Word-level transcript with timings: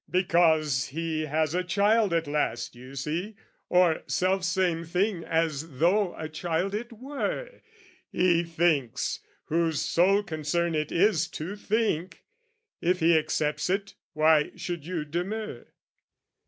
Because 0.09 0.87
he 0.87 1.27
has 1.27 1.53
a 1.53 1.63
child 1.63 2.11
at 2.11 2.25
last, 2.25 2.75
you 2.75 2.95
see, 2.95 3.35
Or 3.69 4.01
selfsame 4.07 4.83
thing 4.83 5.23
as 5.23 5.77
though 5.77 6.15
a 6.17 6.27
child 6.27 6.73
it 6.73 6.91
were, 6.91 7.61
He 8.11 8.43
thinks, 8.43 9.19
whose 9.45 9.79
sole 9.79 10.23
concern 10.23 10.73
it 10.73 10.91
is 10.91 11.27
to 11.37 11.55
think: 11.55 12.23
If 12.81 12.99
he 12.99 13.15
accepts 13.15 13.69
it 13.69 13.93
why 14.13 14.53
should 14.55 14.87
you 14.87 15.05
demur? 15.05 15.67